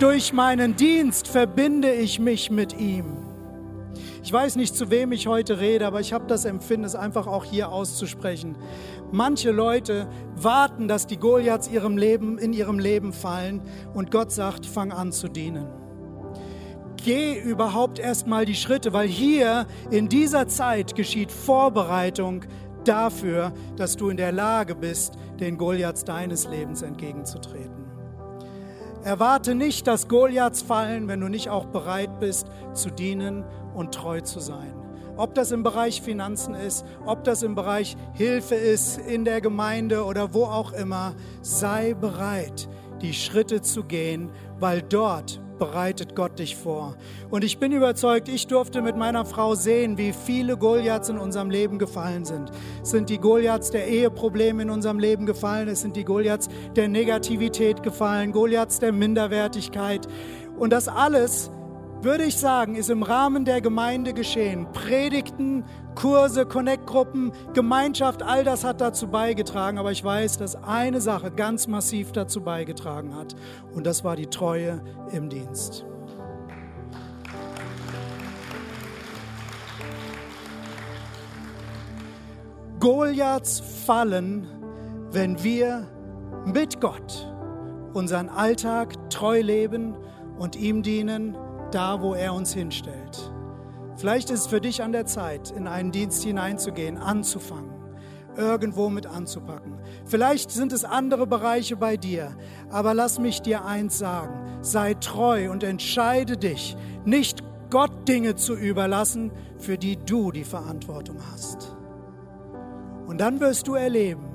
[0.00, 3.16] durch meinen Dienst verbinde ich mich mit ihm.
[4.22, 7.26] Ich weiß nicht, zu wem ich heute rede, aber ich habe das Empfinden, es einfach
[7.26, 8.56] auch hier auszusprechen.
[9.10, 13.62] Manche Leute warten, dass die Goliaths ihrem Leben, in ihrem Leben fallen
[13.94, 15.66] und Gott sagt, fang an zu dienen.
[16.96, 22.44] Geh überhaupt erstmal die Schritte, weil hier in dieser Zeit geschieht Vorbereitung
[22.84, 27.86] dafür, dass du in der Lage bist, den Goliaths deines Lebens entgegenzutreten.
[29.04, 33.44] Erwarte nicht, dass Goliaths fallen, wenn du nicht auch bereit bist zu dienen
[33.74, 34.77] und treu zu sein.
[35.18, 40.04] Ob das im Bereich Finanzen ist, ob das im Bereich Hilfe ist in der Gemeinde
[40.04, 42.68] oder wo auch immer, sei bereit,
[43.02, 46.94] die Schritte zu gehen, weil dort bereitet Gott dich vor.
[47.30, 51.50] Und ich bin überzeugt, ich durfte mit meiner Frau sehen, wie viele Goliaths in unserem
[51.50, 52.52] Leben gefallen sind.
[52.80, 56.86] Es sind die Goliaths der Eheprobleme in unserem Leben gefallen, es sind die Goliaths der
[56.86, 60.06] Negativität gefallen, Goliaths der Minderwertigkeit.
[60.60, 61.50] Und das alles
[62.02, 64.70] würde ich sagen, ist im Rahmen der Gemeinde geschehen.
[64.72, 69.78] Predigten, Kurse, Connect-Gruppen, Gemeinschaft, all das hat dazu beigetragen.
[69.78, 73.34] Aber ich weiß, dass eine Sache ganz massiv dazu beigetragen hat.
[73.72, 74.80] Und das war die Treue
[75.10, 75.84] im Dienst.
[82.78, 84.46] Goliaths fallen,
[85.10, 85.88] wenn wir
[86.44, 87.34] mit Gott
[87.92, 89.96] unseren Alltag treu leben
[90.38, 91.36] und ihm dienen
[91.74, 93.32] da, wo er uns hinstellt.
[93.96, 97.72] Vielleicht ist es für dich an der Zeit, in einen Dienst hineinzugehen, anzufangen,
[98.36, 99.78] irgendwo mit anzupacken.
[100.04, 102.36] Vielleicht sind es andere Bereiche bei dir,
[102.70, 108.54] aber lass mich dir eins sagen, sei treu und entscheide dich, nicht Gott Dinge zu
[108.54, 111.76] überlassen, für die du die Verantwortung hast.
[113.06, 114.28] Und dann wirst du erleben,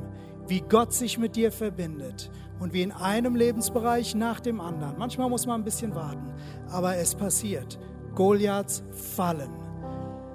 [0.47, 2.29] wie Gott sich mit dir verbindet
[2.63, 4.97] und wie in einem Lebensbereich nach dem anderen.
[4.97, 6.31] Manchmal muss man ein bisschen warten,
[6.71, 7.77] aber es passiert.
[8.15, 9.49] Goliaths fallen.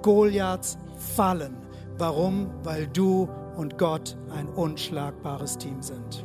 [0.03, 0.77] Goliaths
[1.15, 1.57] fallen.
[1.97, 2.51] Warum?
[2.61, 6.23] Weil du und Gott ein unschlagbares Team sind.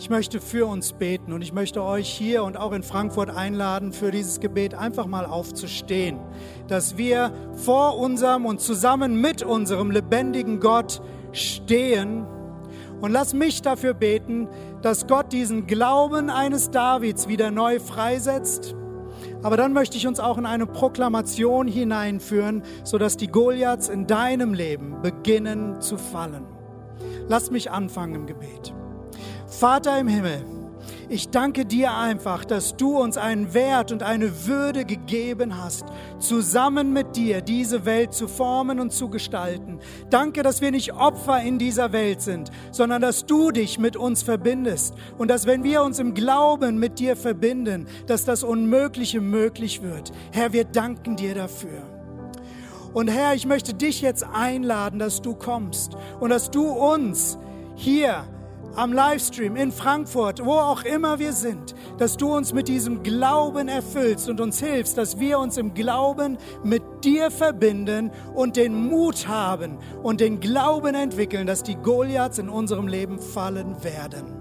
[0.00, 3.92] Ich möchte für uns beten und ich möchte euch hier und auch in Frankfurt einladen,
[3.92, 6.20] für dieses Gebet einfach mal aufzustehen,
[6.68, 7.32] dass wir
[7.64, 12.24] vor unserem und zusammen mit unserem lebendigen Gott stehen.
[13.00, 14.46] Und lass mich dafür beten,
[14.82, 18.76] dass Gott diesen Glauben eines Davids wieder neu freisetzt.
[19.42, 24.54] Aber dann möchte ich uns auch in eine Proklamation hineinführen, sodass die Goliaths in deinem
[24.54, 26.44] Leben beginnen zu fallen.
[27.26, 28.72] Lass mich anfangen im Gebet.
[29.48, 30.44] Vater im Himmel,
[31.08, 35.86] ich danke dir einfach, dass du uns einen Wert und eine Würde gegeben hast,
[36.18, 39.80] zusammen mit dir diese Welt zu formen und zu gestalten.
[40.10, 44.22] Danke, dass wir nicht Opfer in dieser Welt sind, sondern dass du dich mit uns
[44.22, 49.82] verbindest und dass wenn wir uns im Glauben mit dir verbinden, dass das Unmögliche möglich
[49.82, 50.12] wird.
[50.30, 51.82] Herr, wir danken dir dafür.
[52.92, 57.38] Und Herr, ich möchte dich jetzt einladen, dass du kommst und dass du uns
[57.76, 58.24] hier
[58.78, 63.66] am Livestream, in Frankfurt, wo auch immer wir sind, dass du uns mit diesem Glauben
[63.66, 69.26] erfüllst und uns hilfst, dass wir uns im Glauben mit dir verbinden und den Mut
[69.26, 74.38] haben und den Glauben entwickeln, dass die Goliaths in unserem Leben fallen werden.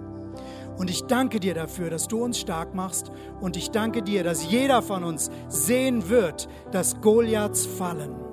[0.78, 3.12] Und ich danke dir dafür, dass du uns stark machst.
[3.42, 8.27] Und ich danke dir, dass jeder von uns sehen wird, dass Goliaths fallen.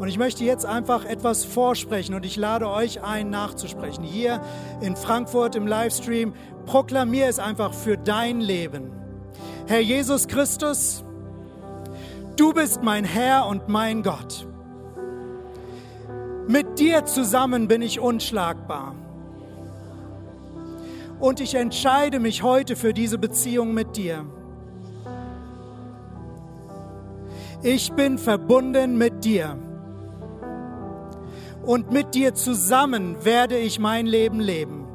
[0.00, 4.02] Und ich möchte jetzt einfach etwas vorsprechen und ich lade euch ein, nachzusprechen.
[4.02, 4.40] Hier
[4.80, 6.32] in Frankfurt im Livestream,
[6.64, 8.92] proklamier es einfach für dein Leben.
[9.66, 11.04] Herr Jesus Christus,
[12.36, 14.46] du bist mein Herr und mein Gott.
[16.48, 18.94] Mit dir zusammen bin ich unschlagbar.
[21.18, 24.24] Und ich entscheide mich heute für diese Beziehung mit dir.
[27.62, 29.58] Ich bin verbunden mit dir
[31.62, 34.86] und mit dir zusammen werde ich mein Leben leben.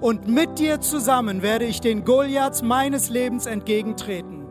[0.00, 4.46] Und mit dir zusammen werde ich den Goliaths meines Lebens entgegentreten.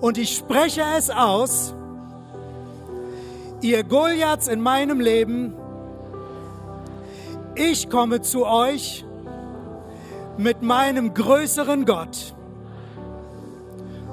[0.00, 1.74] Und ich spreche es aus,
[3.60, 5.54] ihr Goliaths in meinem Leben,
[7.54, 9.04] ich komme zu euch
[10.36, 12.34] mit meinem größeren Gott.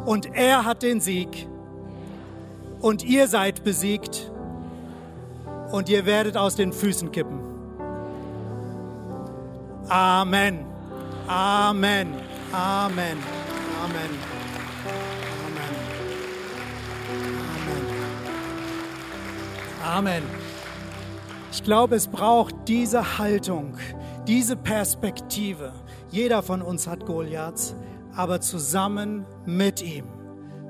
[0.05, 1.47] Und er hat den Sieg.
[2.81, 4.31] Und ihr seid besiegt.
[5.71, 7.39] Und ihr werdet aus den Füßen kippen.
[9.87, 10.65] Amen.
[11.27, 12.13] Amen.
[12.51, 13.17] Amen.
[13.83, 14.09] Amen.
[19.83, 20.23] Amen.
[21.51, 23.75] Ich glaube, es braucht diese Haltung,
[24.27, 25.73] diese Perspektive.
[26.11, 27.75] Jeder von uns hat Goliaths,
[28.19, 30.03] aber zusammen mit ihm,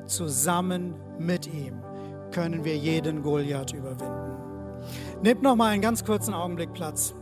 [0.05, 1.81] zusammen mit ihm
[2.29, 4.35] können wir jeden Goliath überwinden.
[5.23, 7.15] Nehmt noch mal einen ganz kurzen Augenblick Platz.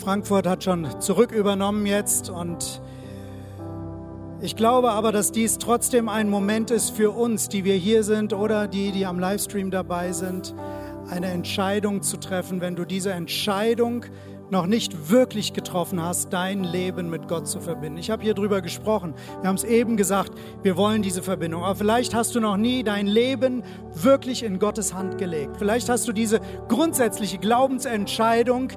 [0.00, 2.82] Frankfurt hat schon zurück übernommen jetzt und
[4.40, 8.32] ich glaube aber, dass dies trotzdem ein Moment ist für uns, die wir hier sind
[8.32, 10.56] oder die, die am Livestream dabei sind,
[11.08, 14.06] eine Entscheidung zu treffen, wenn du diese Entscheidung
[14.50, 17.98] noch nicht wirklich getroffen hast, dein Leben mit Gott zu verbinden.
[17.98, 19.14] Ich habe hier drüber gesprochen.
[19.40, 20.32] Wir haben es eben gesagt,
[20.62, 21.64] wir wollen diese Verbindung.
[21.64, 23.62] Aber vielleicht hast du noch nie dein Leben
[23.94, 25.56] wirklich in Gottes Hand gelegt.
[25.58, 28.72] Vielleicht hast du diese grundsätzliche Glaubensentscheidung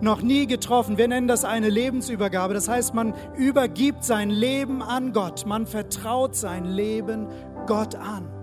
[0.00, 0.98] noch nie getroffen.
[0.98, 2.54] Wir nennen das eine Lebensübergabe.
[2.54, 5.46] Das heißt, man übergibt sein Leben an Gott.
[5.46, 7.28] Man vertraut sein Leben
[7.66, 8.35] Gott an.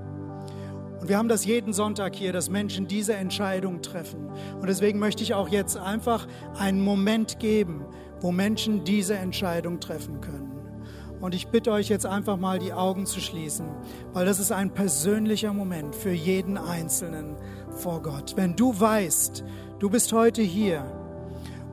[1.04, 4.30] Und wir haben das jeden Sonntag hier, dass Menschen diese Entscheidung treffen.
[4.62, 6.26] Und deswegen möchte ich auch jetzt einfach
[6.58, 7.84] einen Moment geben,
[8.22, 10.54] wo Menschen diese Entscheidung treffen können.
[11.20, 13.66] Und ich bitte euch jetzt einfach mal die Augen zu schließen,
[14.14, 17.36] weil das ist ein persönlicher Moment für jeden Einzelnen
[17.72, 18.38] vor Gott.
[18.38, 19.44] Wenn du weißt,
[19.80, 20.86] du bist heute hier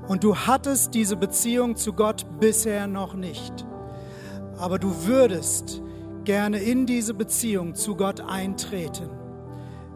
[0.08, 3.64] und du hattest diese Beziehung zu Gott bisher noch nicht,
[4.58, 5.82] aber du würdest
[6.24, 9.19] gerne in diese Beziehung zu Gott eintreten,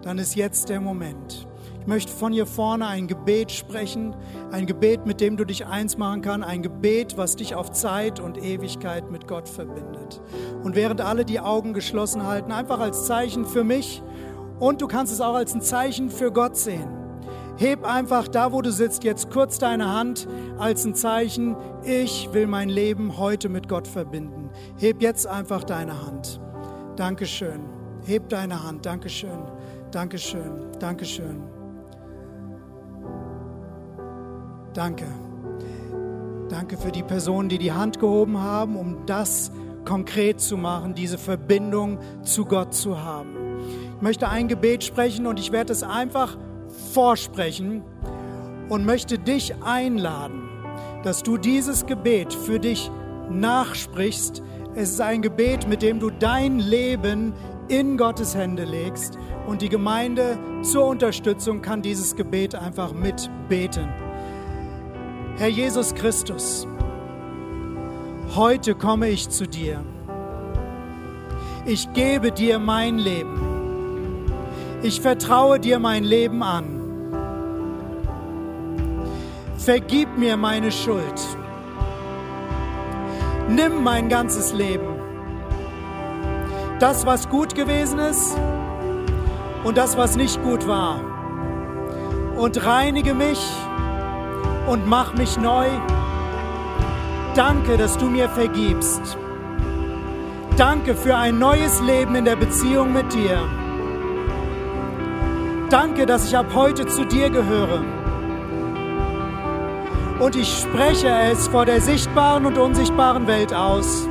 [0.05, 1.49] dann ist jetzt der Moment.
[1.81, 4.15] Ich möchte von hier vorne ein Gebet sprechen,
[4.53, 8.21] ein Gebet, mit dem du dich eins machen kannst, ein Gebet, was dich auf Zeit
[8.21, 10.21] und Ewigkeit mit Gott verbindet.
[10.63, 14.03] Und während alle die Augen geschlossen halten, einfach als Zeichen für mich
[14.61, 16.89] und du kannst es auch als ein Zeichen für Gott sehen.
[17.57, 20.27] Heb einfach da, wo du sitzt, jetzt kurz deine Hand
[20.59, 24.51] als ein Zeichen, ich will mein Leben heute mit Gott verbinden.
[24.79, 26.41] Heb jetzt einfach deine Hand.
[26.97, 27.61] Dankeschön.
[28.07, 28.87] Heb deine Hand.
[28.87, 29.39] Dankeschön.
[29.95, 31.41] Dankeschön, Dankeschön.
[34.73, 35.05] Danke.
[36.49, 39.53] Danke für die Personen, die die Hand gehoben haben, um das
[39.85, 43.61] konkret zu machen, diese Verbindung zu Gott zu haben.
[43.95, 46.37] Ich möchte ein Gebet sprechen und ich werde es einfach
[46.93, 47.85] vorsprechen
[48.69, 50.43] und möchte dich einladen,
[51.05, 52.91] dass du dieses Gebet für dich
[53.31, 54.43] nachsprichst.
[54.75, 57.33] Es ist ein Gebet, mit dem du dein Leben
[57.69, 63.89] in Gottes Hände legst und die Gemeinde zur Unterstützung kann dieses Gebet einfach mitbeten.
[65.37, 66.67] Herr Jesus Christus,
[68.35, 69.81] heute komme ich zu dir.
[71.67, 74.31] Ich gebe dir mein Leben.
[74.83, 76.81] Ich vertraue dir mein Leben an.
[79.57, 81.21] Vergib mir meine Schuld.
[83.49, 84.95] Nimm mein ganzes Leben.
[86.81, 88.37] Das, was gut gewesen ist,
[89.65, 91.01] und das, was nicht gut war.
[92.37, 93.41] Und reinige mich
[94.67, 95.67] und mach mich neu.
[97.35, 99.19] Danke, dass du mir vergibst.
[100.57, 103.41] Danke für ein neues Leben in der Beziehung mit dir.
[105.71, 107.83] Danke, dass ich ab heute zu dir gehöre.
[110.21, 114.09] Und ich spreche es vor der sichtbaren und unsichtbaren Welt aus.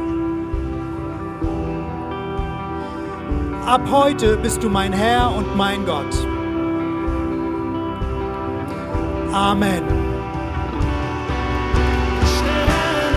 [3.66, 6.14] Ab heute bist du mein Herr und mein Gott.
[9.32, 10.13] Amen.